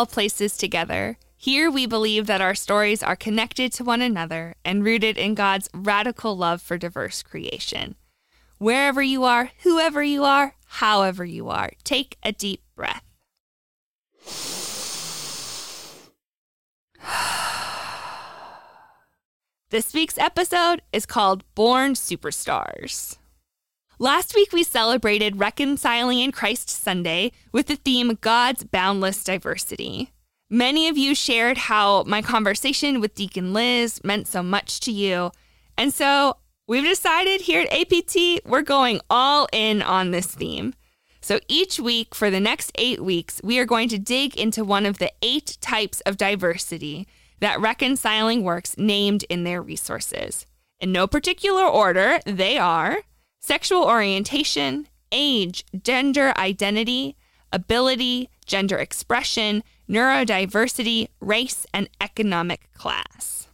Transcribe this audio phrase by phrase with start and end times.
[0.00, 1.18] All Places Together.
[1.36, 5.68] Here we believe that our stories are connected to one another and rooted in God's
[5.74, 7.96] radical love for diverse creation.
[8.56, 13.04] Wherever you are, whoever you are, however you are, take a deep breath.
[19.68, 23.18] This week's episode is called Born Superstars.
[24.02, 30.10] Last week, we celebrated Reconciling in Christ Sunday with the theme God's Boundless Diversity.
[30.48, 35.32] Many of you shared how my conversation with Deacon Liz meant so much to you.
[35.76, 40.72] And so we've decided here at APT, we're going all in on this theme.
[41.20, 44.86] So each week for the next eight weeks, we are going to dig into one
[44.86, 47.06] of the eight types of diversity
[47.40, 50.46] that Reconciling Works named in their resources.
[50.78, 53.00] In no particular order, they are
[53.40, 57.16] sexual orientation, age, gender identity,
[57.52, 63.48] ability, gender expression, neurodiversity, race, and economic class.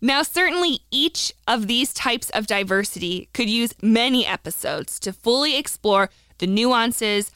[0.00, 6.10] Now, certainly each of these types of diversity could use many episodes to fully explore
[6.38, 7.30] the nuances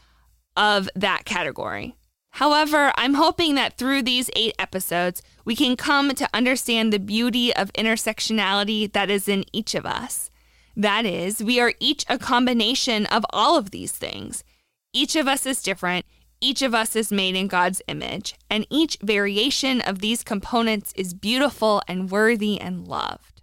[0.56, 1.94] of that category.
[2.34, 7.54] However, I'm hoping that through these eight episodes, we can come to understand the beauty
[7.54, 10.29] of intersectionality that is in each of us.
[10.76, 14.44] That is, we are each a combination of all of these things.
[14.92, 16.06] Each of us is different,
[16.40, 21.12] each of us is made in God's image, and each variation of these components is
[21.12, 23.42] beautiful and worthy and loved.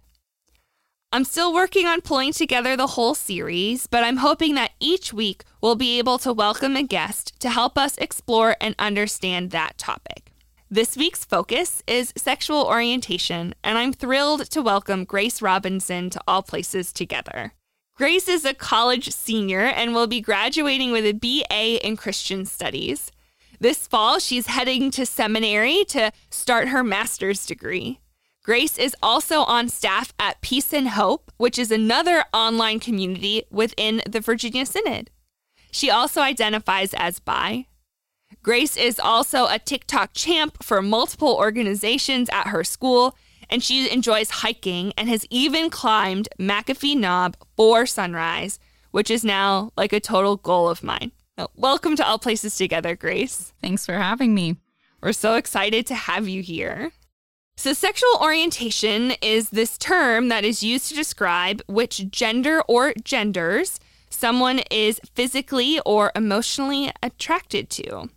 [1.10, 5.44] I'm still working on pulling together the whole series, but I'm hoping that each week
[5.62, 10.32] we'll be able to welcome a guest to help us explore and understand that topic.
[10.70, 16.42] This week's focus is sexual orientation, and I'm thrilled to welcome Grace Robinson to All
[16.42, 17.54] Places Together.
[17.96, 23.10] Grace is a college senior and will be graduating with a BA in Christian Studies.
[23.58, 28.00] This fall, she's heading to seminary to start her master's degree.
[28.44, 34.02] Grace is also on staff at Peace and Hope, which is another online community within
[34.06, 35.08] the Virginia Synod.
[35.70, 37.67] She also identifies as bi.
[38.48, 43.14] Grace is also a TikTok champ for multiple organizations at her school,
[43.50, 48.58] and she enjoys hiking and has even climbed McAfee Knob for sunrise,
[48.90, 51.12] which is now like a total goal of mine.
[51.56, 53.52] welcome to All Places Together, Grace.
[53.60, 54.56] Thanks for having me.
[55.02, 56.92] We're so excited to have you here.
[57.58, 63.78] So, sexual orientation is this term that is used to describe which gender or genders
[64.08, 68.08] someone is physically or emotionally attracted to.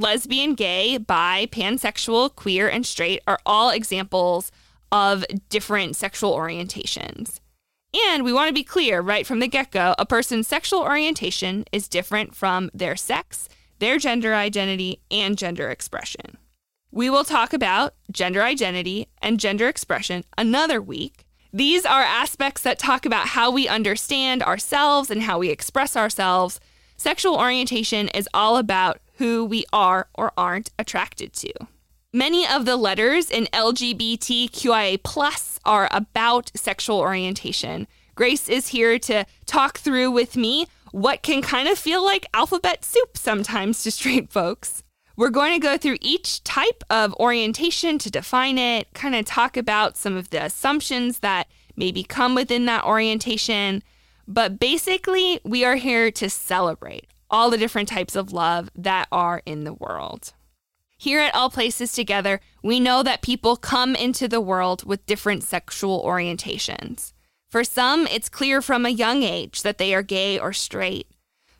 [0.00, 4.50] Lesbian, gay, bi, pansexual, queer, and straight are all examples
[4.90, 7.38] of different sexual orientations.
[8.08, 11.66] And we want to be clear right from the get go a person's sexual orientation
[11.70, 13.46] is different from their sex,
[13.78, 16.38] their gender identity, and gender expression.
[16.90, 21.26] We will talk about gender identity and gender expression another week.
[21.52, 26.58] These are aspects that talk about how we understand ourselves and how we express ourselves.
[26.96, 31.52] Sexual orientation is all about who we are or aren't attracted to.
[32.10, 34.98] Many of the letters in LGBTQIA
[35.66, 37.86] are about sexual orientation.
[38.14, 42.82] Grace is here to talk through with me what can kind of feel like alphabet
[42.82, 44.82] soup sometimes to straight folks.
[45.18, 49.58] We're going to go through each type of orientation to define it, kind of talk
[49.58, 51.46] about some of the assumptions that
[51.76, 53.82] maybe come within that orientation.
[54.26, 59.42] But basically, we are here to celebrate all the different types of love that are
[59.46, 60.32] in the world.
[60.98, 65.42] Here at All Places Together, we know that people come into the world with different
[65.42, 67.12] sexual orientations.
[67.48, 71.08] For some, it's clear from a young age that they are gay or straight.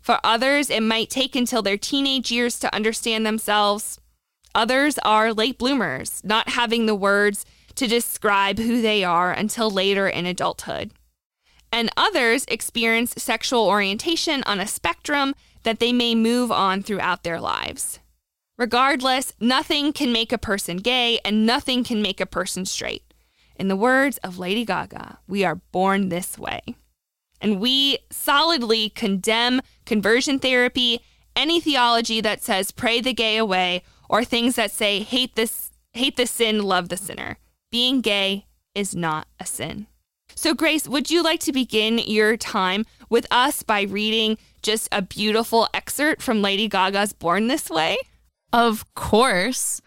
[0.01, 3.99] For others, it might take until their teenage years to understand themselves.
[4.55, 7.45] Others are late bloomers, not having the words
[7.77, 10.93] to describe who they are until later in adulthood.
[11.73, 17.41] And others experience sexual orientation on a spectrum that they may move on throughout their
[17.41, 17.99] lives.
[18.59, 23.15] Regardless, nothing can make a person gay and nothing can make a person straight.
[23.57, 26.61] In the words of Lady Gaga, we are born this way.
[27.41, 31.01] And we solidly condemn conversion therapy,
[31.35, 36.17] any theology that says pray the gay away, or things that say hate this hate
[36.17, 37.39] the sin, love the sinner.
[37.71, 39.87] Being gay is not a sin.
[40.41, 45.03] So Grace, would you like to begin your time with us by reading just a
[45.03, 47.99] beautiful excerpt from Lady Gaga's Born This Way?
[48.51, 49.83] Of course.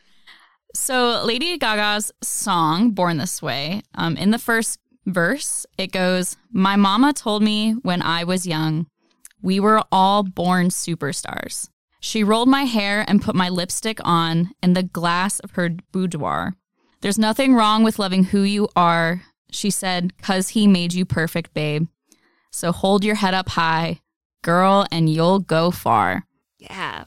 [0.76, 4.78] So, Lady Gaga's song, Born This Way, um, in the first
[5.08, 8.86] verse, it goes, My mama told me when I was young,
[9.42, 11.68] we were all born superstars.
[12.00, 16.54] She rolled my hair and put my lipstick on in the glass of her boudoir.
[17.02, 19.24] There's nothing wrong with loving who you are,
[19.54, 21.88] she said, cause he made you perfect, babe.
[22.52, 24.02] So hold your head up high,
[24.44, 26.26] girl, and you'll go far.
[26.60, 27.06] Yeah.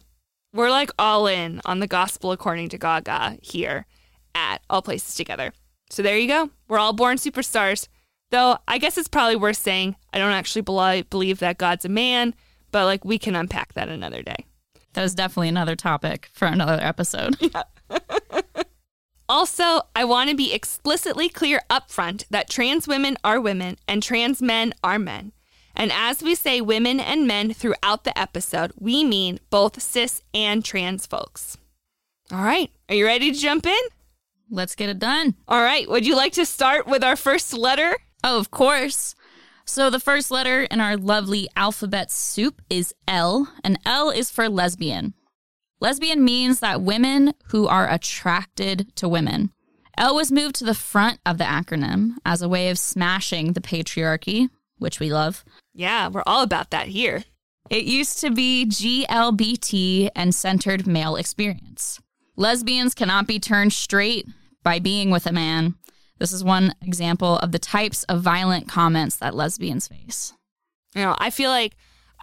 [0.52, 3.86] We're like all in on the gospel according to Gaga here
[4.34, 5.52] at All Places Together.
[5.90, 6.50] So there you go.
[6.68, 7.88] We're all born superstars.
[8.30, 12.34] Though I guess it's probably worth saying I don't actually believe that God's a man,
[12.72, 14.46] but like we can unpack that another day.
[14.94, 17.36] That is definitely another topic for another episode.
[17.40, 17.62] Yeah.
[19.28, 24.40] also, I want to be explicitly clear upfront that trans women are women and trans
[24.40, 25.32] men are men.
[25.74, 30.64] And as we say women and men throughout the episode, we mean both cis and
[30.64, 31.58] trans folks.
[32.32, 33.80] All right, are you ready to jump in?
[34.50, 35.34] Let's get it done.
[35.46, 37.96] All right, would you like to start with our first letter?
[38.24, 39.14] Oh, of course.
[39.64, 44.48] So the first letter in our lovely alphabet soup is L, and L is for
[44.48, 45.14] lesbian.
[45.80, 49.52] Lesbian means that women who are attracted to women.
[49.98, 53.60] L was moved to the front of the acronym as a way of smashing the
[53.60, 55.44] patriarchy, which we love.
[55.74, 57.24] Yeah, we're all about that here.
[57.70, 62.00] It used to be GLBT and centered male experience.
[62.36, 64.26] Lesbians cannot be turned straight
[64.62, 65.74] by being with a man.
[66.18, 70.32] This is one example of the types of violent comments that lesbians face.
[70.94, 71.76] You know, I feel like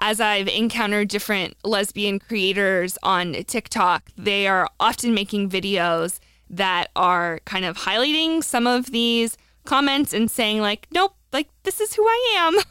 [0.03, 6.19] as I've encountered different lesbian creators on TikTok, they are often making videos
[6.49, 11.79] that are kind of highlighting some of these comments and saying, like, nope, like, this
[11.79, 12.59] is who I am.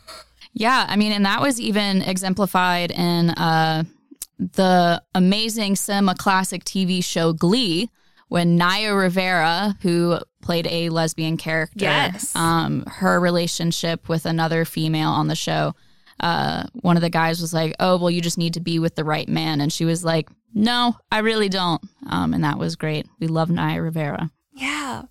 [0.55, 0.85] Yeah.
[0.87, 3.85] I mean, and that was even exemplified in uh,
[4.39, 7.89] the amazing cinema classic TV show Glee
[8.29, 12.37] when Naya Rivera, who played a lesbian character, yes.
[12.37, 15.75] um, her relationship with another female on the show,
[16.23, 18.95] uh, one of the guys was like, "Oh, well, you just need to be with
[18.95, 22.77] the right man," and she was like, "No, I really don't," um, and that was
[22.77, 23.07] great.
[23.21, 24.31] We love Naya Rivera.
[24.55, 25.03] Yeah.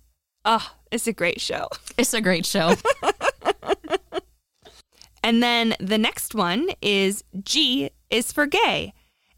[0.44, 1.68] Oh, it's a great show.
[1.98, 2.74] It's a great show.
[5.22, 8.94] and then the next one is G is for gay.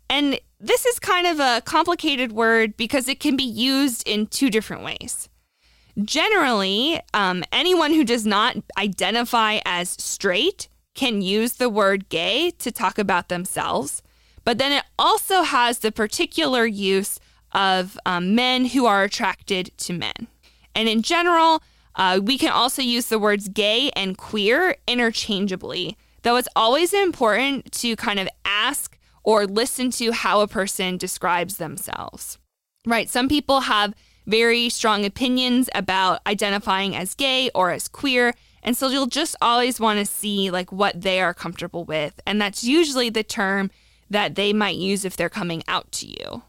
[0.09, 4.51] And this is kind of a complicated word because it can be used in two
[4.51, 5.29] different ways.
[6.03, 12.71] Generally, um, anyone who does not identify as straight can use the word gay to
[12.71, 14.03] talk about themselves,
[14.45, 17.19] but then it also has the particular use
[17.53, 20.29] of um, men who are attracted to men.
[20.75, 21.63] And in general,
[21.97, 27.71] uh, we can also use the words gay and queer interchangeably, though it's always important
[27.73, 32.39] to kind of ask or listen to how a person describes themselves.
[32.87, 33.09] Right?
[33.09, 33.95] Some people have
[34.27, 39.79] very strong opinions about identifying as gay or as queer, and so you'll just always
[39.79, 43.71] want to see like what they are comfortable with, and that's usually the term
[44.11, 46.43] that they might use if they're coming out to you.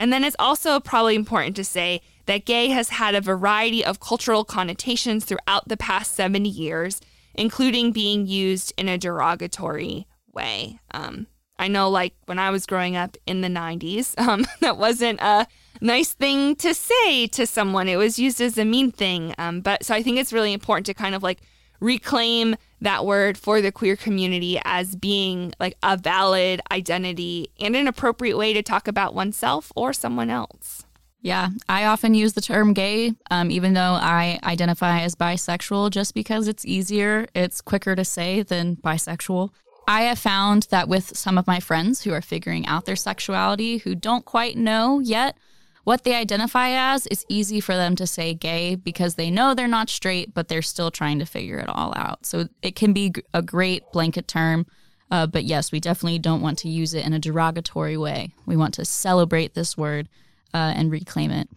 [0.00, 4.00] And then it's also probably important to say that gay has had a variety of
[4.00, 7.00] cultural connotations throughout the past 70 years,
[7.34, 10.78] including being used in a derogatory way.
[10.90, 11.26] Um,
[11.58, 15.46] I know, like when I was growing up in the 90s, um, that wasn't a
[15.84, 17.88] nice thing to say to someone.
[17.88, 19.34] It was used as a mean thing.
[19.38, 21.40] Um, but so I think it's really important to kind of like
[21.80, 27.86] reclaim that word for the queer community as being like a valid identity and an
[27.86, 30.84] appropriate way to talk about oneself or someone else.
[31.20, 36.12] Yeah, I often use the term gay, um, even though I identify as bisexual, just
[36.12, 39.50] because it's easier, it's quicker to say than bisexual.
[39.88, 43.78] I have found that with some of my friends who are figuring out their sexuality,
[43.78, 45.36] who don't quite know yet
[45.84, 49.68] what they identify as, it's easy for them to say gay because they know they're
[49.68, 52.26] not straight, but they're still trying to figure it all out.
[52.26, 54.66] So it can be a great blanket term.
[55.10, 58.34] Uh, but yes, we definitely don't want to use it in a derogatory way.
[58.46, 60.08] We want to celebrate this word
[60.52, 61.48] uh, and reclaim it.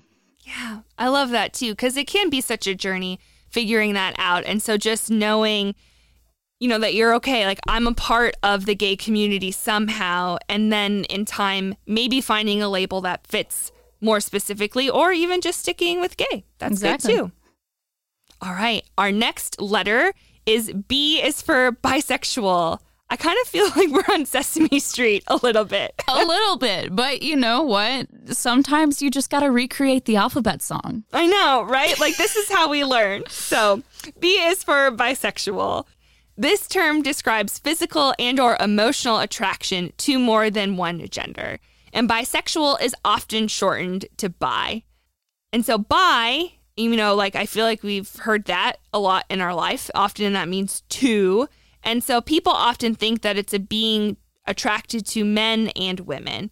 [0.41, 3.19] Yeah, I love that too, because it can be such a journey
[3.49, 4.43] figuring that out.
[4.45, 5.73] And so just knowing
[6.59, 7.45] you know, that you're okay.
[7.45, 10.37] Like, I'm a part of the gay community somehow.
[10.49, 15.59] And then in time, maybe finding a label that fits more specifically, or even just
[15.59, 16.45] sticking with gay.
[16.59, 17.13] That's exactly.
[17.13, 17.31] good too.
[18.41, 18.83] All right.
[18.97, 20.13] Our next letter
[20.45, 22.79] is B is for bisexual.
[23.09, 25.93] I kind of feel like we're on Sesame Street a little bit.
[26.07, 26.95] a little bit.
[26.95, 28.07] But you know what?
[28.27, 31.03] Sometimes you just got to recreate the alphabet song.
[31.13, 31.99] I know, right?
[31.99, 33.23] Like, this is how we learn.
[33.29, 33.81] So,
[34.19, 35.85] B is for bisexual.
[36.39, 41.59] This term describes physical and or emotional attraction to more than one gender.
[41.93, 44.83] And bisexual is often shortened to bi.
[45.53, 49.41] And so bi, you know, like I feel like we've heard that a lot in
[49.41, 49.89] our life.
[49.95, 51.47] Often that means two.
[51.83, 56.51] And so people often think that it's a being attracted to men and women.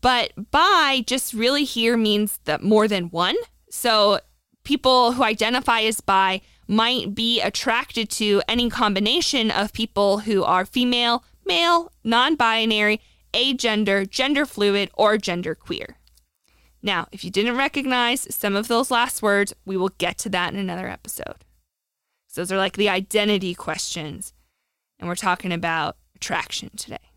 [0.00, 3.36] But bi just really here means that more than one.
[3.70, 4.20] So
[4.64, 10.64] people who identify as bi might be attracted to any combination of people who are
[10.64, 13.00] female, male, non binary,
[13.32, 15.96] agender, gender fluid, or gender queer.
[16.82, 20.52] Now, if you didn't recognize some of those last words, we will get to that
[20.52, 21.44] in another episode.
[22.26, 24.32] So those are like the identity questions.
[24.98, 27.11] And we're talking about attraction today.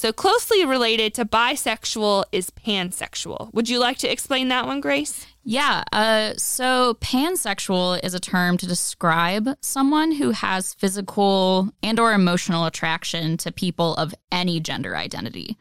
[0.00, 3.52] So, closely related to bisexual is pansexual.
[3.52, 5.26] Would you like to explain that one, Grace?
[5.44, 5.84] Yeah.
[5.92, 13.36] Uh, so, pansexual is a term to describe someone who has physical and/or emotional attraction
[13.36, 15.58] to people of any gender identity.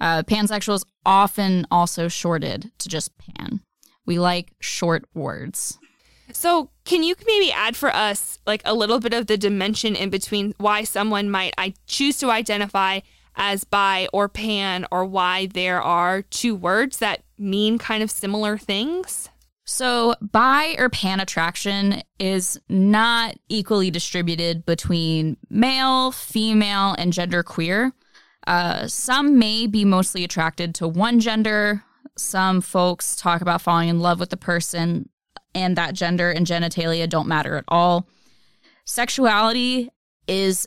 [0.00, 3.58] Uh, pansexual is often also shorted to just pan.
[4.06, 5.80] We like short words.
[6.32, 10.10] So, can you maybe add for us like a little bit of the dimension in
[10.10, 13.00] between why someone might I choose to identify
[13.40, 18.58] as bi or pan or why there are two words that mean kind of similar
[18.58, 19.30] things?
[19.64, 27.92] So, bi or pan attraction is not equally distributed between male, female, and gender queer.
[28.46, 31.84] Uh, some may be mostly attracted to one gender.
[32.16, 35.08] Some folks talk about falling in love with the person
[35.54, 38.06] and that gender and genitalia don't matter at all.
[38.84, 39.88] Sexuality
[40.26, 40.66] is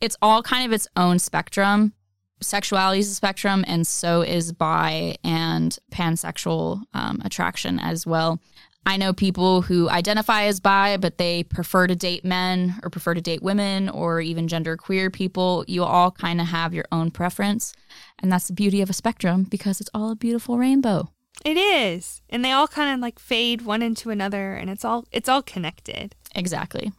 [0.00, 1.94] it's all kind of its own spectrum.
[2.42, 8.40] Sexuality is a spectrum, and so is bi and pansexual um, attraction as well.
[8.86, 13.14] I know people who identify as bi, but they prefer to date men or prefer
[13.14, 15.64] to date women or even gender queer people.
[15.68, 17.74] You all kind of have your own preference.
[18.20, 21.10] And that's the beauty of a spectrum because it's all a beautiful rainbow.
[21.44, 22.22] It is.
[22.30, 25.42] And they all kind of like fade one into another and it's all it's all
[25.42, 26.14] connected.
[26.34, 26.92] Exactly.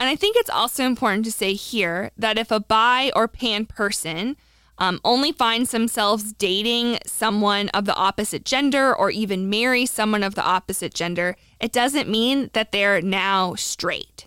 [0.00, 3.66] And I think it's also important to say here that if a bi or pan
[3.66, 4.36] person
[4.78, 10.34] um, only finds themselves dating someone of the opposite gender or even marry someone of
[10.34, 14.26] the opposite gender, it doesn't mean that they're now straight.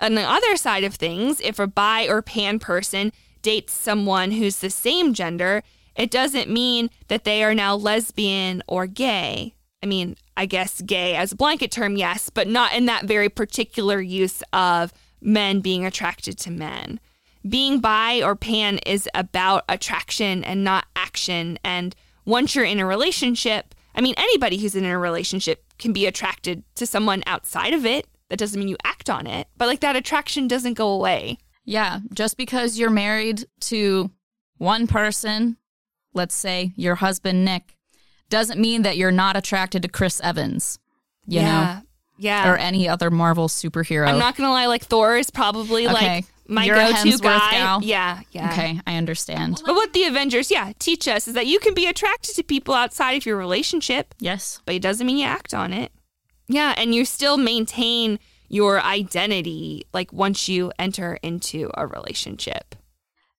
[0.00, 4.56] On the other side of things, if a bi or pan person dates someone who's
[4.56, 5.62] the same gender,
[5.94, 9.54] it doesn't mean that they are now lesbian or gay.
[9.82, 13.28] I mean, I guess gay as a blanket term, yes, but not in that very
[13.28, 17.00] particular use of men being attracted to men.
[17.48, 21.58] Being bi or pan is about attraction and not action.
[21.64, 26.06] And once you're in a relationship, I mean, anybody who's in a relationship can be
[26.06, 28.06] attracted to someone outside of it.
[28.30, 31.38] That doesn't mean you act on it, but like that attraction doesn't go away.
[31.66, 34.10] Yeah, just because you're married to
[34.56, 35.58] one person
[36.14, 37.76] let's say your husband Nick,
[38.30, 40.78] doesn't mean that you're not attracted to Chris Evans,
[41.26, 41.64] you yeah.
[41.64, 41.80] know?
[42.16, 42.50] Yeah.
[42.50, 44.06] Or any other Marvel superhero.
[44.06, 45.92] I'm not going to lie, like Thor is probably okay.
[45.92, 47.50] like my You're go-to guy.
[47.52, 47.82] Gal.
[47.82, 48.52] Yeah, yeah.
[48.52, 49.62] Okay, I understand.
[49.64, 52.74] But what the Avengers, yeah, teach us is that you can be attracted to people
[52.74, 54.14] outside of your relationship.
[54.18, 54.60] Yes.
[54.64, 55.92] But it doesn't mean you act on it.
[56.46, 62.74] Yeah, and you still maintain your identity like once you enter into a relationship.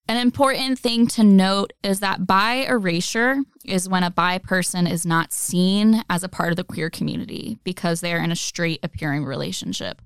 [0.07, 5.05] An important thing to note is that bi erasure is when a bi person is
[5.05, 8.79] not seen as a part of the queer community because they are in a straight
[8.83, 10.01] appearing relationship.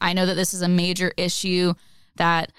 [0.00, 1.74] I know that this is a major issue
[2.16, 2.52] that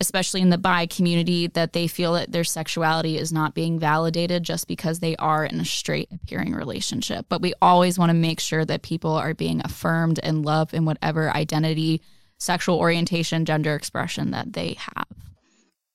[0.00, 4.44] especially in the bi community that they feel that their sexuality is not being validated
[4.44, 7.26] just because they are in a straight appearing relationship.
[7.28, 10.84] But we always want to make sure that people are being affirmed and loved in
[10.84, 12.00] whatever identity,
[12.38, 15.08] sexual orientation, gender expression that they have.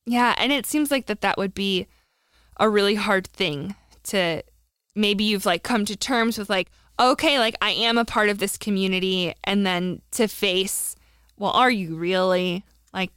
[0.05, 1.87] Yeah, and it seems like that that would be
[2.59, 4.43] a really hard thing to
[4.95, 8.37] maybe you've like come to terms with like okay, like I am a part of
[8.37, 10.95] this community and then to face
[11.37, 12.63] well, are you really?
[12.93, 13.11] Like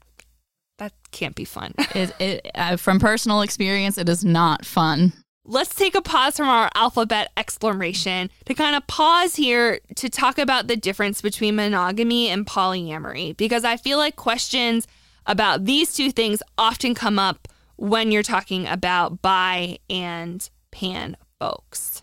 [0.78, 1.74] that can't be fun.
[1.94, 5.12] it, it, uh, from personal experience, it is not fun.
[5.48, 10.38] Let's take a pause from our alphabet exploration to kind of pause here to talk
[10.38, 14.88] about the difference between monogamy and polyamory because I feel like questions
[15.24, 22.02] about these two things often come up when you're talking about bi and pan folks.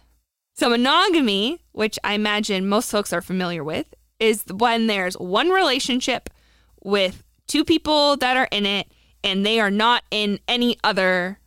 [0.55, 6.29] So, monogamy, which I imagine most folks are familiar with, is when there's one relationship
[6.83, 8.87] with two people that are in it
[9.23, 11.39] and they are not in any other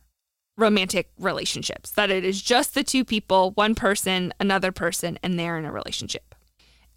[0.57, 1.91] romantic relationships.
[1.91, 5.71] That it is just the two people, one person, another person, and they're in a
[5.71, 6.35] relationship.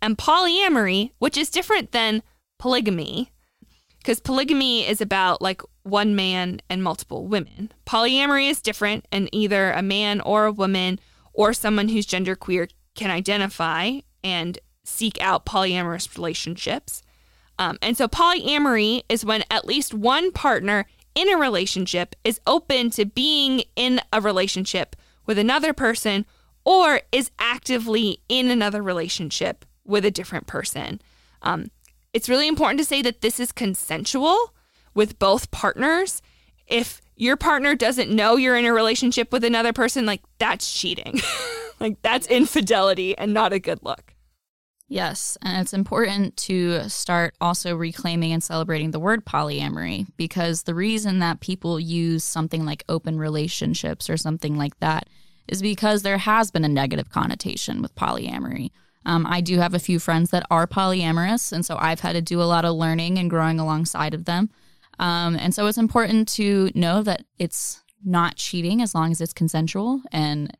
[0.02, 2.22] And polyamory, which is different than
[2.58, 3.32] polygamy,
[3.98, 7.70] because polygamy is about like one man and multiple women.
[7.86, 10.98] Polyamory is different, and either a man or a woman
[11.34, 17.02] or someone who's genderqueer can identify and seek out polyamorous relationships.
[17.60, 22.90] Um, and so polyamory is when at least one partner in a relationship, is open
[22.90, 26.24] to being in a relationship with another person,
[26.64, 31.00] or is actively in another relationship with a different person.
[31.42, 31.70] Um,
[32.12, 34.54] it's really important to say that this is consensual
[34.94, 36.22] with both partners.
[36.66, 41.20] If your partner doesn't know you're in a relationship with another person, like that's cheating.
[41.80, 44.09] like that's infidelity and not a good look.
[44.92, 50.74] Yes, and it's important to start also reclaiming and celebrating the word polyamory because the
[50.74, 55.08] reason that people use something like open relationships or something like that
[55.46, 58.72] is because there has been a negative connotation with polyamory.
[59.06, 62.20] Um, I do have a few friends that are polyamorous, and so I've had to
[62.20, 64.50] do a lot of learning and growing alongside of them.
[64.98, 69.32] Um, and so it's important to know that it's not cheating as long as it's
[69.32, 70.52] consensual and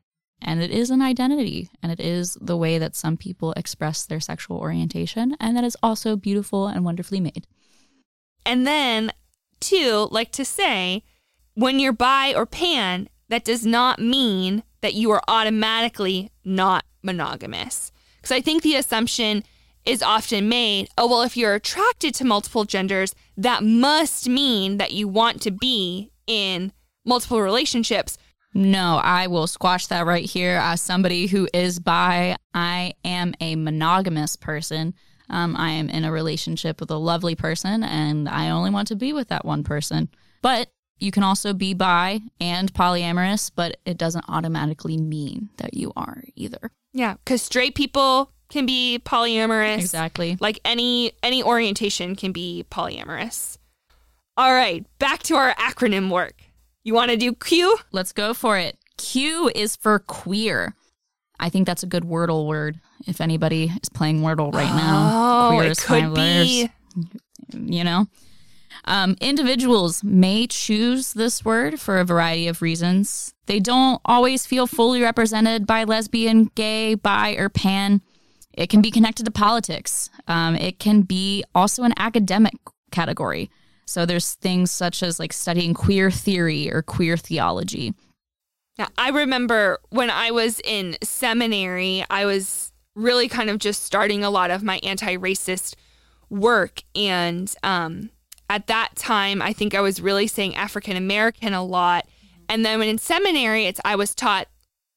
[0.42, 4.20] and it is an identity and it is the way that some people express their
[4.20, 7.46] sexual orientation and that is also beautiful and wonderfully made.
[8.46, 9.12] And then
[9.60, 11.02] two, like to say,
[11.54, 17.92] when you're bi or pan, that does not mean that you are automatically not monogamous.
[18.16, 19.44] Because I think the assumption
[19.86, 24.92] is often made oh, well, if you're attracted to multiple genders, that must mean that
[24.92, 26.72] you want to be in
[27.04, 28.18] multiple relationships.
[28.52, 30.58] No, I will squash that right here.
[30.62, 34.94] As somebody who is bi, I am a monogamous person.
[35.28, 38.96] Um, I am in a relationship with a lovely person, and I only want to
[38.96, 40.08] be with that one person.
[40.42, 45.92] But you can also be bi and polyamorous, but it doesn't automatically mean that you
[45.96, 46.72] are either.
[46.92, 49.78] Yeah, because straight people can be polyamorous.
[49.78, 50.36] Exactly.
[50.40, 53.58] Like any any orientation can be polyamorous.
[54.36, 56.42] All right, back to our acronym work.
[56.90, 57.76] You want to do Q?
[57.92, 58.76] Let's go for it.
[58.96, 60.74] Q is for queer.
[61.38, 62.80] I think that's a good Wordle word.
[63.06, 66.68] If anybody is playing Wordle right now, oh, queer it could be.
[67.54, 68.06] You know,
[68.86, 73.34] um, individuals may choose this word for a variety of reasons.
[73.46, 78.02] They don't always feel fully represented by lesbian, gay, bi, or pan.
[78.52, 80.10] It can be connected to politics.
[80.26, 82.54] Um, it can be also an academic
[82.90, 83.48] category.
[83.90, 87.92] So there's things such as like studying queer theory or queer theology.
[88.78, 94.22] Now, I remember when I was in seminary, I was really kind of just starting
[94.22, 95.74] a lot of my anti racist
[96.28, 96.84] work.
[96.94, 98.10] And um,
[98.48, 102.06] at that time, I think I was really saying African American a lot.
[102.48, 104.46] And then when in seminary, it's I was taught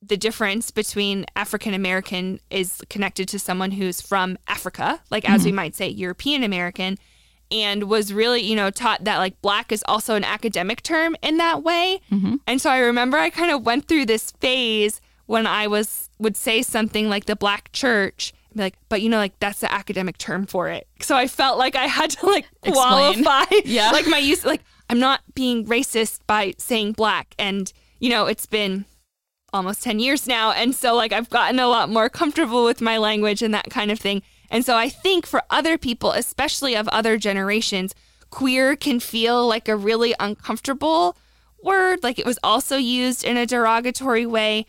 [0.03, 5.45] the difference between African American is connected to someone who's from Africa, like as mm-hmm.
[5.45, 6.99] we might say European American,
[7.53, 11.37] and was really, you know, taught that like black is also an academic term in
[11.37, 12.01] that way.
[12.11, 12.35] Mm-hmm.
[12.47, 16.35] And so I remember I kind of went through this phase when I was would
[16.35, 20.17] say something like the black church be like, but you know, like that's the academic
[20.17, 20.87] term for it.
[20.99, 24.45] So I felt like I had to like qualify, yeah, like my use.
[24.45, 28.85] Like I'm not being racist by saying black, and you know, it's been
[29.53, 30.51] almost 10 years now.
[30.51, 33.91] And so, like, I've gotten a lot more comfortable with my language and that kind
[33.91, 34.23] of thing.
[34.53, 37.95] And so, I think for other people, especially of other generations,
[38.29, 41.17] queer can feel like a really uncomfortable
[41.63, 42.03] word.
[42.03, 44.67] Like, it was also used in a derogatory way.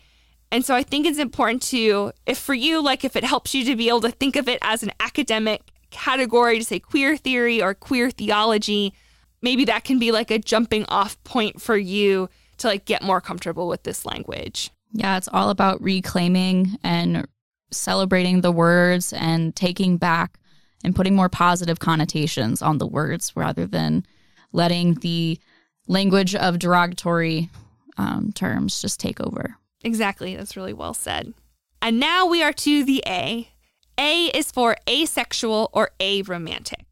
[0.51, 3.63] And so I think it's important to, if for you, like if it helps you
[3.65, 7.61] to be able to think of it as an academic category, to say queer theory
[7.61, 8.93] or queer theology,
[9.41, 13.21] maybe that can be like a jumping off point for you to like get more
[13.21, 14.71] comfortable with this language.
[14.93, 17.27] Yeah, it's all about reclaiming and
[17.71, 20.39] celebrating the words and taking back
[20.83, 24.05] and putting more positive connotations on the words rather than
[24.51, 25.39] letting the
[25.87, 27.49] language of derogatory
[27.97, 29.57] um, terms just take over.
[29.83, 30.35] Exactly.
[30.35, 31.33] That's really well said.
[31.81, 33.49] And now we are to the A.
[33.97, 36.85] A is for asexual or aromantic.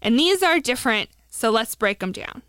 [0.00, 2.42] And these are different, so let's break them down.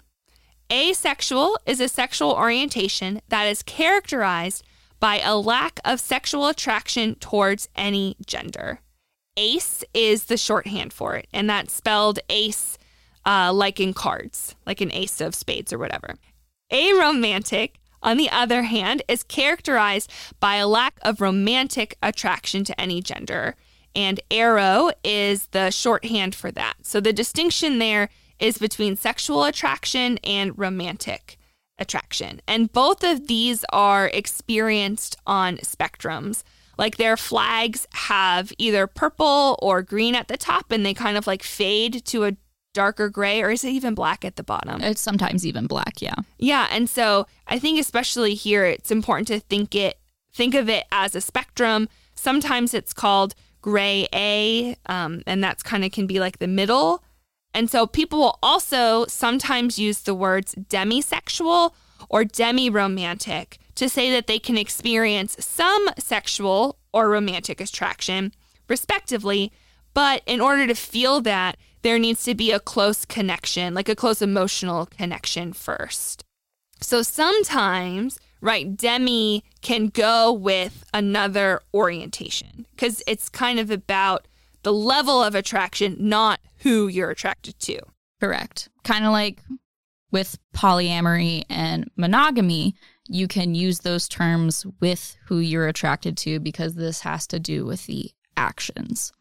[0.72, 4.64] Asexual is a sexual orientation that is characterized
[5.04, 8.80] by a lack of sexual attraction towards any gender.
[9.36, 12.78] Ace is the shorthand for it, and that's spelled ace
[13.26, 16.16] uh, like in cards, like an ace of spades or whatever.
[16.72, 23.02] Aromantic on the other hand, is characterized by a lack of romantic attraction to any
[23.02, 23.56] gender.
[23.94, 26.76] And aro is the shorthand for that.
[26.84, 31.38] So the distinction there is between sexual attraction and romantic
[31.84, 32.42] attraction.
[32.48, 36.42] And both of these are experienced on spectrums.
[36.78, 41.28] Like their flags have either purple or green at the top, and they kind of
[41.28, 42.36] like fade to a
[42.74, 44.82] darker gray or is it even black at the bottom?
[44.82, 46.16] It's sometimes even black, yeah.
[46.40, 50.00] Yeah, and so I think especially here it's important to think it
[50.34, 51.88] think of it as a spectrum.
[52.16, 57.04] Sometimes it's called gray A, um, and that's kind of can be like the middle.
[57.54, 61.74] And so people will also sometimes use the words demisexual
[62.10, 68.34] or demi romantic to say that they can experience some sexual or romantic attraction,
[68.68, 69.52] respectively.
[69.94, 73.96] But in order to feel that, there needs to be a close connection, like a
[73.96, 76.24] close emotional connection first.
[76.80, 84.28] So sometimes, right, demi can go with another orientation because it's kind of about
[84.64, 87.80] the level of attraction, not who you're attracted to.
[88.20, 88.70] Correct.
[88.84, 89.42] Kind of like
[90.12, 92.76] with polyamory and monogamy,
[93.08, 97.66] you can use those terms with who you're attracted to because this has to do
[97.66, 99.12] with the actions.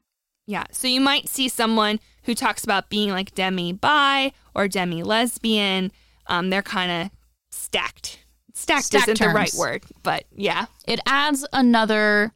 [0.46, 0.64] Yeah.
[0.70, 5.90] So you might see someone who talks about being like demi bi or demi lesbian.
[6.26, 7.10] Um, they're kind of
[7.50, 8.24] stacked.
[8.54, 10.66] Stacked, Stacked isn't the right word, but yeah.
[10.86, 12.32] It adds another,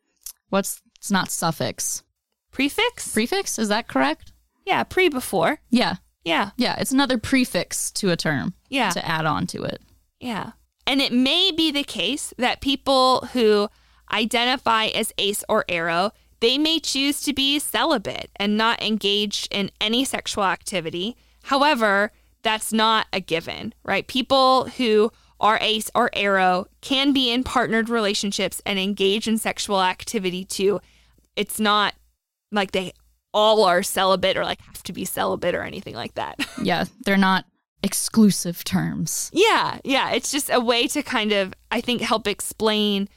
[0.49, 2.03] what's, it's not suffix,
[2.51, 3.13] Prefix?
[3.13, 3.59] prefix.
[3.59, 4.33] Is that correct?
[4.67, 5.61] Yeah, pre before.
[5.71, 5.97] Yeah.
[6.25, 6.51] Yeah.
[6.57, 6.77] Yeah.
[6.79, 8.91] It's another prefix to a term Yeah.
[8.91, 9.81] to add on to it.
[10.21, 10.53] Yeah.
[10.87, 13.69] And it may be the case that people who
[14.13, 19.71] identify as ace or aro, they may choose to be celibate and not engaged in
[19.81, 21.17] any sexual activity.
[21.45, 24.07] However, that's not a given, right?
[24.07, 29.83] People who are ace or aro can be in partnered relationships and engage in sexual
[29.83, 30.81] activity too.
[31.37, 31.95] It's not
[32.53, 32.93] like they
[33.37, 36.41] all are celibate or like have to be celibate or anything like that.
[36.63, 36.87] Yeah.
[37.05, 37.45] They're not
[37.83, 39.31] exclusive terms.
[39.35, 40.13] Yeah, yeah.
[40.13, 43.09] It's just a way to kind of, I think, help explain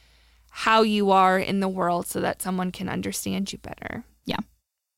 [0.50, 4.04] how you are in the world so that someone can understand you better.
[4.26, 4.36] Yeah.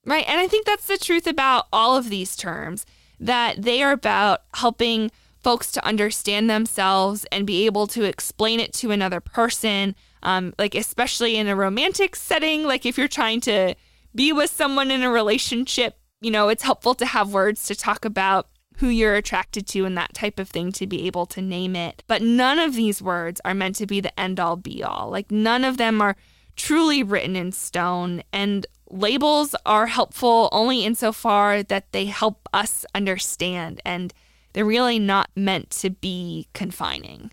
[0.05, 0.25] Right.
[0.29, 2.85] And I think that's the truth about all of these terms
[3.21, 8.73] that they are about helping folks to understand themselves and be able to explain it
[8.75, 9.95] to another person.
[10.25, 13.77] Um, like, especially in a romantic setting, like if you're trying to
[14.15, 18.05] be with someone in a relationship, you know, it's helpful to have words to talk
[18.05, 18.49] about
[18.79, 22.03] who you're attracted to and that type of thing to be able to name it.
[22.07, 25.11] But none of these words are meant to be the end all be all.
[25.11, 26.17] Like none of them are
[26.57, 28.23] truly written in stone.
[28.33, 33.81] And labels are helpful only insofar that they help us understand.
[33.85, 34.13] And
[34.53, 37.31] they're really not meant to be confining.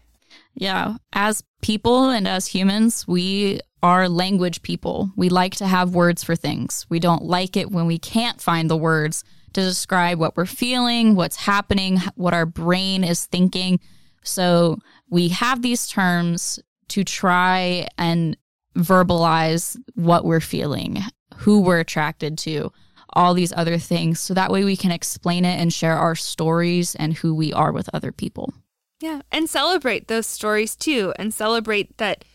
[0.55, 0.95] Yeah.
[1.13, 5.11] As people and as humans, we are language people.
[5.15, 6.85] We like to have words for things.
[6.89, 11.15] We don't like it when we can't find the words to describe what we're feeling,
[11.15, 13.79] what's happening, what our brain is thinking.
[14.23, 14.77] So
[15.09, 16.59] we have these terms
[16.89, 18.37] to try and
[18.75, 20.99] verbalize what we're feeling,
[21.37, 22.71] who we're attracted to,
[23.13, 24.19] all these other things.
[24.19, 27.71] So that way we can explain it and share our stories and who we are
[27.71, 28.53] with other people.
[28.99, 29.21] Yeah.
[29.31, 32.25] And celebrate those stories too, and celebrate that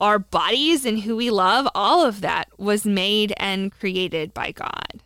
[0.00, 5.02] our bodies and who we love, all of that was made and created by God.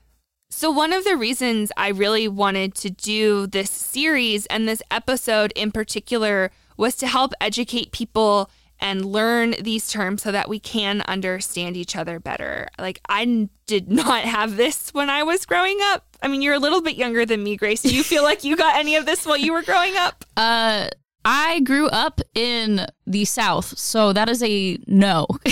[0.49, 5.53] So, one of the reasons I really wanted to do this series and this episode
[5.55, 11.03] in particular was to help educate people and learn these terms so that we can
[11.03, 12.69] understand each other better.
[12.79, 16.17] Like, I did not have this when I was growing up.
[16.23, 17.83] I mean, you're a little bit younger than me, Grace.
[17.83, 20.25] Do you feel like you got any of this while you were growing up?
[20.37, 20.89] Uh,
[21.29, 25.27] I grew up in the South, so that is a no.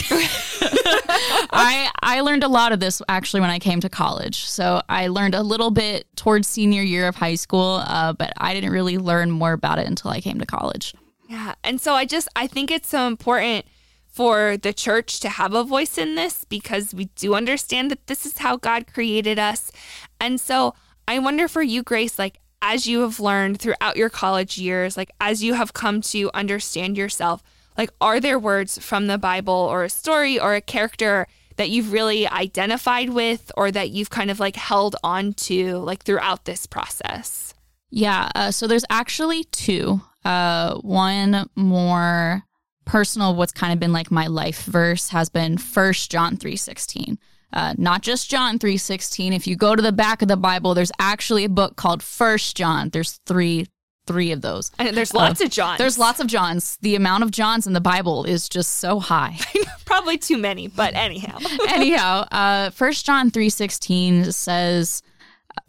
[1.51, 4.45] I I learned a lot of this actually when I came to college.
[4.45, 8.55] So I learned a little bit towards senior year of high school, uh, but I
[8.55, 10.95] didn't really learn more about it until I came to college.
[11.29, 11.57] Yeah.
[11.65, 13.67] And so I just, I think it's so important
[14.07, 18.25] for the church to have a voice in this because we do understand that this
[18.25, 19.73] is how God created us.
[20.21, 20.75] And so
[21.09, 25.11] I wonder for you, Grace, like, as you have learned throughout your college years, like,
[25.21, 27.43] as you have come to understand yourself,
[27.77, 31.93] like, are there words from the Bible or a story or a character that you've
[31.93, 36.67] really identified with or that you've kind of like held on to, like, throughout this
[36.67, 37.53] process?
[37.91, 40.01] Yeah, uh, so there's actually two.
[40.25, 42.45] Uh, one more
[42.87, 47.19] personal, what's kind of been like my life verse has been First John three sixteen.
[47.55, 49.33] Uh, not just John three sixteen.
[49.33, 52.57] If you go to the back of the Bible, there's actually a book called First
[52.57, 52.91] John.
[52.91, 53.67] There's three
[54.07, 54.71] three of those.
[54.79, 55.79] And there's lots of Johns.
[55.79, 56.77] There's lots of Johns.
[56.83, 59.39] The amount of Johns in the Bible is just so high.
[59.85, 61.39] Probably too many, but anyhow.
[61.69, 65.03] Anyhow, uh, First John three sixteen says,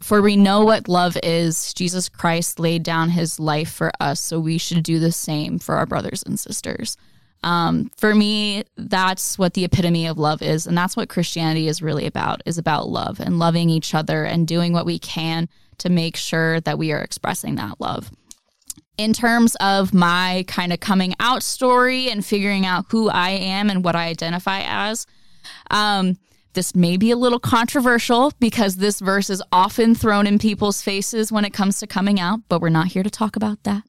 [0.02, 1.72] "For we know what love is.
[1.72, 5.76] Jesus Christ laid down His life for us, so we should do the same for
[5.76, 6.96] our brothers and sisters."
[7.46, 11.80] Um, for me, that's what the epitome of love is, and that's what Christianity is
[11.80, 15.88] really about: is about love and loving each other and doing what we can to
[15.88, 18.10] make sure that we are expressing that love
[18.98, 23.70] in terms of my kind of coming out story and figuring out who I am
[23.70, 25.06] and what I identify as,
[25.70, 26.16] um,
[26.54, 31.30] this may be a little controversial because this verse is often thrown in people's faces
[31.30, 33.82] when it comes to coming out, but we're not here to talk about that.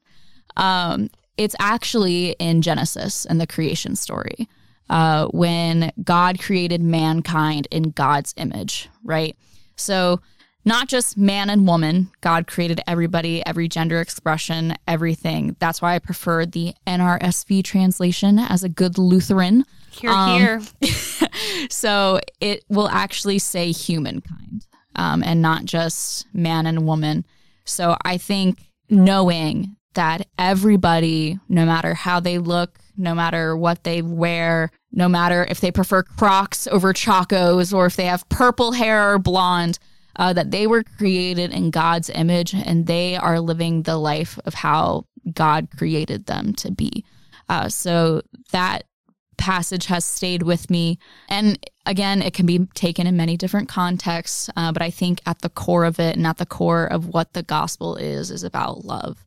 [0.56, 4.48] Um, it's actually in Genesis and the creation story
[4.90, 9.36] uh, when God created mankind in God's image, right?
[9.76, 10.20] So,
[10.64, 15.56] not just man and woman, God created everybody, every gender expression, everything.
[15.60, 19.64] That's why I prefer the NRSV translation as a good Lutheran.
[19.90, 20.60] Here, um, here.
[21.70, 27.24] so, it will actually say humankind um, and not just man and woman.
[27.64, 28.58] So, I think
[28.90, 35.44] knowing that everybody, no matter how they look, no matter what they wear, no matter
[35.50, 39.80] if they prefer Crocs over Chacos or if they have purple hair or blonde,
[40.14, 44.54] uh, that they were created in God's image and they are living the life of
[44.54, 47.04] how God created them to be.
[47.48, 48.84] Uh, so that
[49.36, 51.00] passage has stayed with me.
[51.28, 55.40] And again, it can be taken in many different contexts, uh, but I think at
[55.40, 58.84] the core of it and at the core of what the gospel is, is about
[58.84, 59.24] love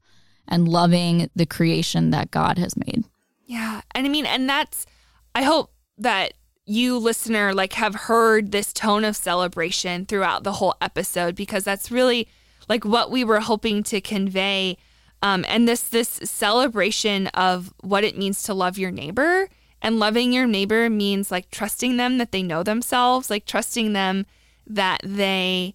[0.52, 3.06] and loving the creation that God has made.
[3.46, 3.82] Yeah.
[3.96, 4.86] And I mean, and that's,
[5.34, 6.34] I hope that
[6.66, 11.90] you listener like have heard this tone of celebration throughout the whole episode because that's
[11.90, 12.28] really
[12.70, 14.78] like what we were hoping to convey
[15.24, 19.50] um, and this this celebration of what it means to love your neighbor
[19.82, 24.26] and loving your neighbor means like trusting them that they know themselves like trusting them
[24.68, 25.74] that they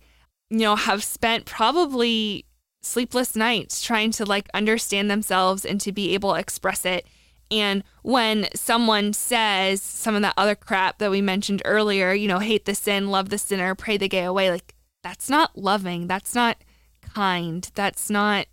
[0.50, 2.46] you know have spent probably
[2.86, 7.06] sleepless nights trying to like understand themselves and to be able to express it
[7.50, 12.40] and when someone says some of that other crap that we mentioned earlier, you know,
[12.40, 16.08] hate the sin, love the sinner, pray the gay away, like that's not loving.
[16.08, 16.58] That's not
[17.02, 17.70] kind.
[17.74, 18.46] That's not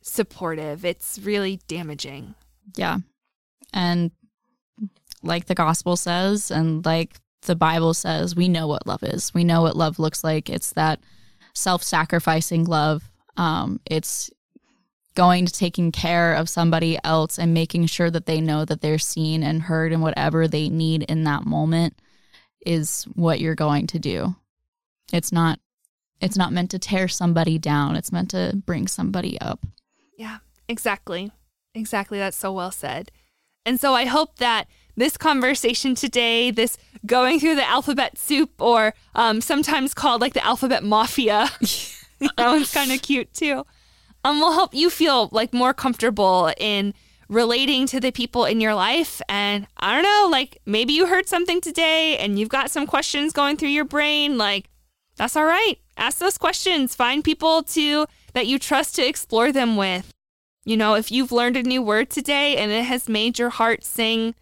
[0.00, 0.84] supportive.
[0.84, 2.34] It's really damaging.
[2.74, 2.98] Yeah.
[3.74, 4.12] And
[5.22, 9.34] like the gospel says, and like the Bible says, we know what love is.
[9.34, 10.48] We know what love looks like.
[10.48, 11.00] It's that
[11.54, 13.10] self sacrificing love.
[13.36, 14.30] Um, it's
[15.14, 18.98] going to taking care of somebody else and making sure that they know that they're
[18.98, 21.94] seen and heard and whatever they need in that moment
[22.64, 24.34] is what you're going to do.
[25.12, 25.58] It's not
[26.20, 27.96] it's not meant to tear somebody down.
[27.96, 29.66] It's meant to bring somebody up.
[30.16, 31.32] Yeah, exactly.
[31.74, 32.18] Exactly.
[32.18, 33.10] That's so well said.
[33.66, 38.94] And so I hope that this conversation today, this going through the alphabet soup, or
[39.16, 41.48] um, sometimes called like the alphabet mafia,
[42.36, 43.64] that one's kind of cute too
[44.24, 46.94] um, will help you feel like more comfortable in
[47.28, 49.20] relating to the people in your life.
[49.28, 53.32] And I don't know, like maybe you heard something today and you've got some questions
[53.32, 54.38] going through your brain.
[54.38, 54.68] Like,
[55.16, 55.76] that's all right.
[55.96, 56.94] Ask those questions.
[56.94, 60.10] Find people to that you trust to explore them with.
[60.64, 63.84] You know, if you've learned a new word today and it has made your heart
[63.84, 64.34] sing,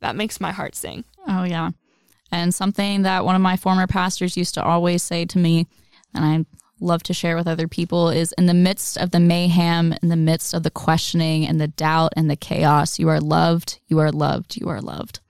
[0.00, 1.04] that makes my heart sing.
[1.26, 1.70] Oh, yeah.
[2.32, 5.66] And something that one of my former pastors used to always say to me,
[6.14, 9.94] and I love to share with other people is in the midst of the mayhem,
[10.02, 13.80] in the midst of the questioning and the doubt and the chaos, you are loved,
[13.88, 15.20] you are loved, you are loved.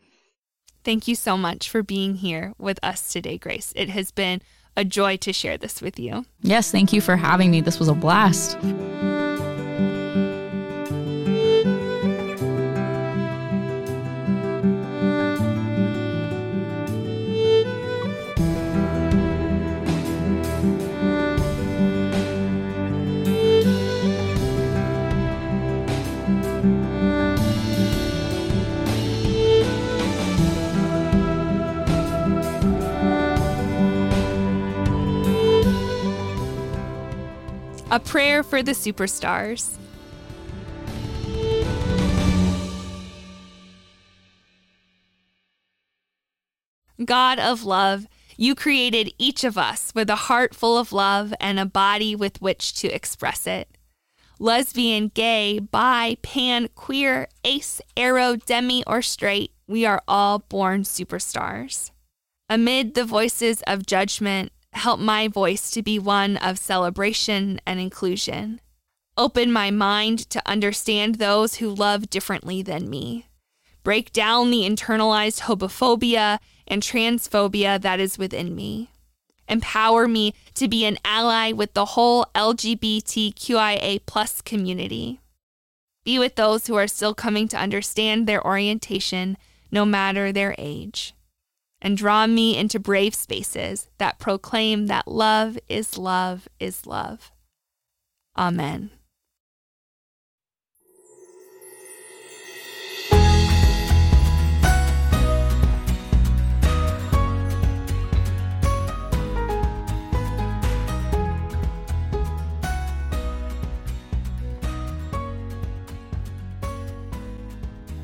[0.84, 3.72] Thank you so much for being here with us today, Grace.
[3.76, 4.40] It has been
[4.76, 6.24] a joy to share this with you.
[6.40, 7.61] Yes, thank you for having me.
[7.61, 8.56] This was a blast.
[37.98, 39.76] A prayer for the superstars.
[47.04, 48.06] God of love,
[48.37, 52.40] you created each of us with a heart full of love and a body with
[52.40, 53.68] which to express it.
[54.38, 61.90] Lesbian, gay, bi, pan, queer, ace, aro, demi, or straight, we are all born superstars.
[62.48, 68.61] Amid the voices of judgment, help my voice to be one of celebration and inclusion.
[69.16, 73.26] Open my mind to understand those who love differently than me.
[73.83, 78.90] Break down the internalized homophobia and transphobia that is within me.
[79.48, 85.20] Empower me to be an ally with the whole LGBTQIA plus community.
[86.04, 89.37] Be with those who are still coming to understand their orientation,
[89.72, 91.14] no matter their age
[91.81, 97.31] and draw me into brave spaces that proclaim that love is love is love.
[98.37, 98.91] Amen.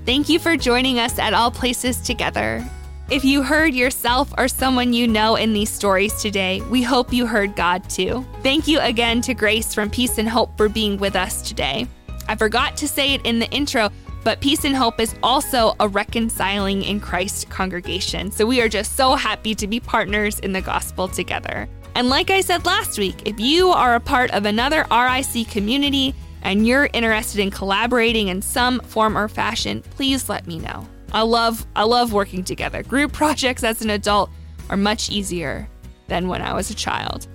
[0.07, 2.63] Thank you for joining us at All Places Together.
[3.15, 7.27] If you heard yourself or someone you know in these stories today, we hope you
[7.27, 8.27] heard God too.
[8.43, 11.87] Thank you again to Grace from Peace and Hope for being with us today.
[12.27, 13.91] I forgot to say it in the intro,
[14.25, 18.33] but Peace and Hope is also a reconciling in Christ congregation.
[18.33, 21.69] So we are just so happy to be partners in the gospel together.
[21.95, 26.17] And like I said last week, if you are a part of another RIC community
[26.43, 30.89] and you're interested in collaborating in some form or fashion, please let me know.
[31.15, 32.83] I love I love working together.
[32.83, 34.31] Group projects as an adult
[34.69, 35.69] are much easier
[36.09, 37.29] than when I was a child.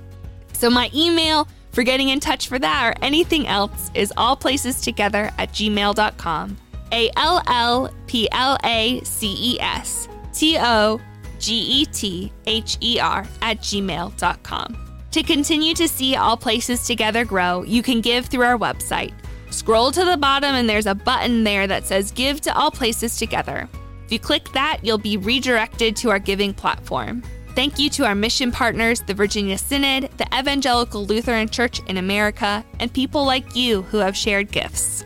[0.53, 5.53] So my email for getting in touch for that or anything else is allplacestogether at
[5.53, 6.57] gmail.com.
[6.91, 10.99] A L L P L A C E S T O
[11.39, 14.85] G E T H E R at gmail.com.
[15.11, 19.13] To continue to see All Places Together grow, you can give through our website
[19.51, 23.17] Scroll to the bottom and there's a button there that says Give to All Places
[23.17, 23.67] Together.
[24.05, 27.23] If you click that, you'll be redirected to our giving platform.
[27.55, 32.63] Thank you to our mission partners, the Virginia Synod, the Evangelical Lutheran Church in America,
[32.79, 35.03] and people like you who have shared gifts.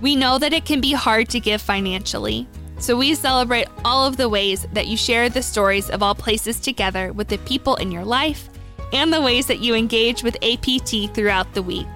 [0.00, 2.46] We know that it can be hard to give financially,
[2.78, 6.60] so we celebrate all of the ways that you share the stories of all places
[6.60, 8.48] together with the people in your life
[8.92, 11.86] and the ways that you engage with APT throughout the week.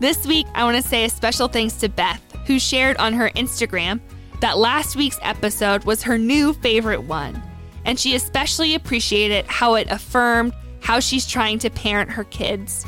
[0.00, 3.28] This week, I want to say a special thanks to Beth, who shared on her
[3.36, 4.00] Instagram
[4.40, 7.42] that last week's episode was her new favorite one.
[7.84, 12.86] And she especially appreciated how it affirmed how she's trying to parent her kids.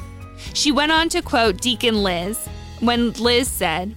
[0.55, 2.49] She went on to quote Deacon Liz
[2.81, 3.95] when Liz said,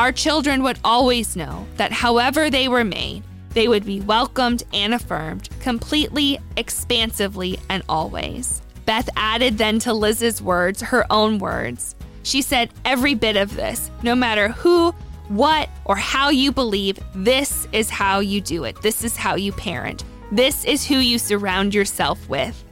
[0.00, 4.92] Our children would always know that however they were made, they would be welcomed and
[4.92, 8.60] affirmed completely, expansively, and always.
[8.86, 11.94] Beth added then to Liz's words her own words.
[12.26, 14.90] She said, Every bit of this, no matter who,
[15.28, 18.82] what, or how you believe, this is how you do it.
[18.82, 20.02] This is how you parent.
[20.32, 22.64] This is who you surround yourself with.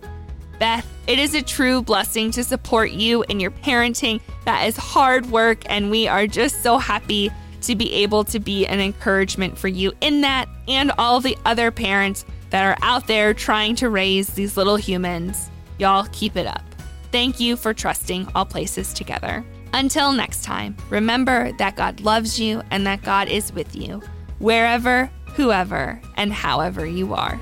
[0.58, 4.20] Beth, it is a true blessing to support you in your parenting.
[4.44, 7.30] That is hard work, and we are just so happy
[7.62, 11.70] to be able to be an encouragement for you in that and all the other
[11.70, 15.48] parents that are out there trying to raise these little humans.
[15.78, 16.73] Y'all keep it up.
[17.14, 19.44] Thank you for trusting all places together.
[19.72, 24.02] Until next time, remember that God loves you and that God is with you,
[24.40, 27.38] wherever, whoever, and however you are.